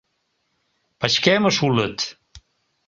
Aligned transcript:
—Пычкемыш 0.99 1.57
улыт. 1.67 1.97